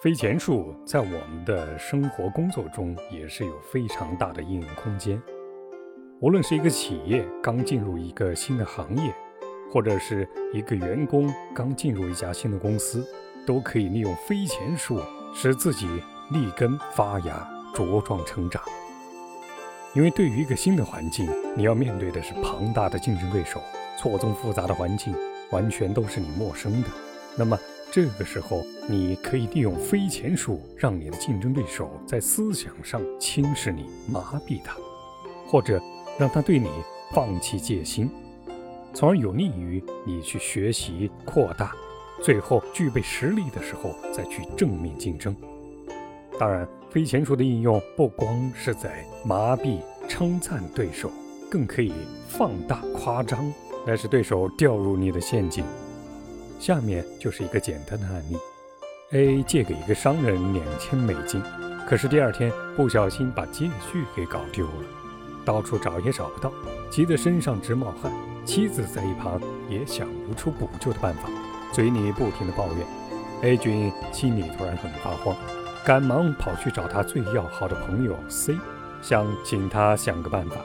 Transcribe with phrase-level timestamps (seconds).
[0.00, 5.20] 飞钱术在我们的生活工作中也是有非常大的应用空间。
[6.20, 9.12] 无论是一个企业刚进入一个新的行业，
[9.72, 13.04] 或者是一个员工刚进入一家新的公司，
[13.44, 15.02] 都可以利用飞钱术
[15.34, 15.88] 使自己
[16.30, 18.62] 立根发芽、茁壮成长。
[19.94, 23.60] 因为对于一个新的环境，你要面对的是庞大的竞争对手，
[23.98, 25.12] 错综复杂的环境，
[25.50, 26.88] 完全都是你陌生的。
[27.36, 27.58] 那么，
[27.90, 34.76] 这个时候，你可以利用飞钱术，让你的竞争对手在思想上轻视你、麻痹他，
[35.46, 35.80] 或者
[36.18, 36.68] 让他对你
[37.14, 38.10] 放弃戒心，
[38.92, 41.74] 从而有利于你去学习、扩大，
[42.22, 45.34] 最后具备实力的时候再去正面竞争。
[46.38, 51.10] 当然，飞钱术的应用不光是在麻痹、称赞对手，
[51.50, 51.92] 更可以
[52.28, 53.50] 放大、夸张，
[53.86, 55.64] 来使对手掉入你的陷阱。
[56.58, 58.36] 下面就是一个简单的案例
[59.12, 61.40] ：A 借给一个商人两千美金，
[61.88, 64.84] 可是第二天不小心把借据给搞丢了，
[65.44, 66.52] 到处找也找不到，
[66.90, 68.12] 急得身上直冒汗。
[68.44, 71.28] 妻子在一旁也想不出补救的办法，
[71.72, 72.86] 嘴里不停的抱怨。
[73.42, 75.36] A 君心里突然很发慌，
[75.84, 78.56] 赶忙跑去找他最要好的朋友 C，
[79.00, 80.56] 想请他想个办法。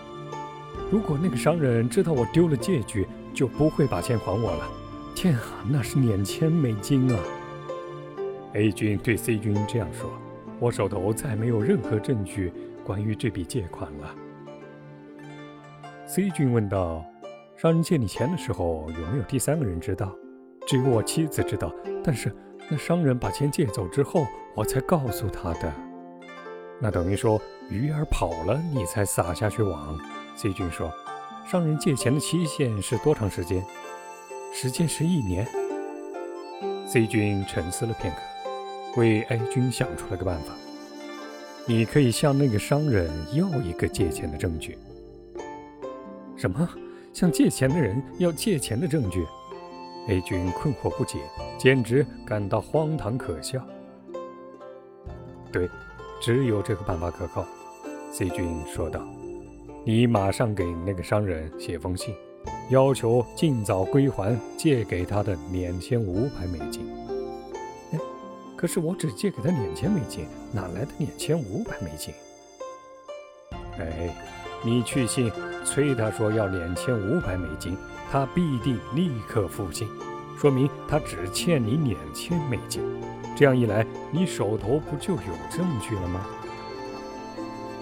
[0.89, 4.67] 如果那个商人知道我丢了借据，就不会把钱还我了。
[5.13, 7.19] 天啊，那是两千美金啊
[8.53, 10.09] ！A 君对 C 君这样说
[10.59, 12.51] ：“我手头再没有任何证据
[12.83, 14.15] 关于这笔借款了。
[16.05, 17.05] ”C 君问道
[17.55, 20.13] ：“商人借你钱的时候，有没有第三个人知道
[20.67, 22.33] ？”“只有我妻子知道，但是
[22.69, 25.73] 那商人把钱借走之后，我才告诉他的。
[26.81, 27.39] ”“那等于说
[27.69, 29.97] 鱼儿跑了，你才撒下去网。
[30.35, 30.91] ”C 君说
[31.49, 33.63] ：“商人借钱的期限是多长时间？”
[34.55, 35.45] 时间是一年。
[36.85, 40.53] C 君沉思了片刻，为 A 君想出了个办法：
[41.65, 44.77] 你可以向那个商人要一个借钱的证据。
[46.37, 46.69] 什么？
[47.11, 49.25] 向借钱的人要借钱的证据
[50.07, 51.17] ？A 君困惑不解，
[51.57, 53.59] 简直感到荒唐可笑。
[55.51, 55.67] 对，
[56.21, 57.43] 只有这个办法可靠。
[58.11, 59.03] C 君说道
[59.83, 62.13] ：“你马上给那个商人写封信。”
[62.73, 66.83] 要求尽早归还借给他的两千五百美金。
[67.91, 67.99] 哎，
[68.55, 72.11] 可是我只借给他两千美金，哪来的两千五百美金？
[73.77, 74.09] 哎，
[74.63, 75.31] 你去信
[75.63, 77.77] 催他说要两千五百美金，
[78.11, 79.87] 他必定立刻付清，
[80.35, 82.81] 说明他只欠你两千美金。
[83.35, 86.25] 这样一来，你手头不就有证据了吗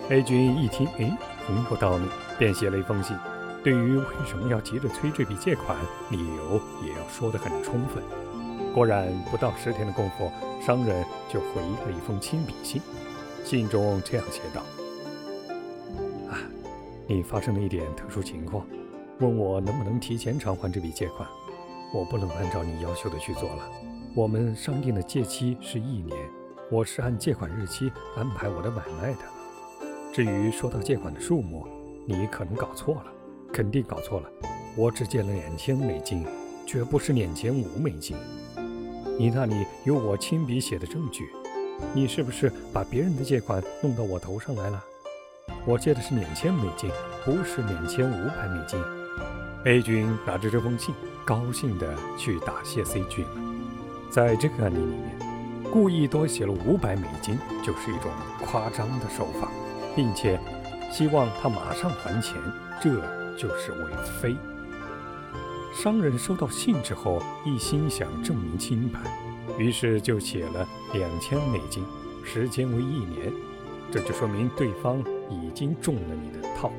[0.09, 2.03] ？A 君一听，哎，很有道理，
[2.37, 3.15] 便写了一封信。
[3.63, 5.77] 对于为什么要急着催这笔借款，
[6.09, 8.03] 理由也要说得很充分。
[8.73, 12.81] 果然，不到十天的功夫，商人就回了一封亲笔信，
[13.43, 14.61] 信中这样写道
[16.31, 16.39] ：“啊，
[17.05, 18.65] 你发生了一点特殊情况，
[19.19, 21.27] 问我能不能提前偿还这笔借款。
[21.93, 23.69] 我不能按照你要求的去做了。
[24.15, 26.17] 我们商定的借期是一年，
[26.71, 29.19] 我是按借款日期安排我的买卖的。
[30.13, 31.67] 至于说到借款的数目，
[32.07, 33.05] 你可能搞错了。”
[33.53, 34.29] 肯定搞错了，
[34.75, 36.25] 我只借了两千美金，
[36.65, 38.15] 绝不是两千五美金。
[39.19, 41.29] 你那里有我亲笔写的证据，
[41.93, 44.83] 你是不是把别人的借款弄到我头上来了？
[45.65, 46.89] 我借的是两千美金，
[47.25, 48.81] 不是两千五百美金。
[49.65, 50.95] A 君拿着这封信，
[51.25, 53.31] 高兴地去答谢 C 君了。
[54.09, 55.19] 在这个案例里面，
[55.71, 58.09] 故意多写了五百美金，就是一种
[58.45, 59.51] 夸张的手法，
[59.95, 60.39] 并且
[60.89, 62.35] 希望他马上还钱。
[62.81, 63.20] 这。
[63.37, 64.35] 就是为非。
[65.73, 68.99] 商人收到信之后，一心想证明清白，
[69.57, 71.83] 于是就写了两千美金，
[72.25, 73.31] 时间为一年。
[73.91, 76.71] 这就说明对方已经中了你的套，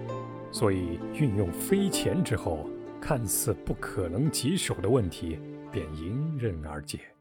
[0.50, 2.68] 所以运用飞钱之后，
[3.00, 5.38] 看似不可能棘手的问题
[5.70, 7.11] 便迎刃而解。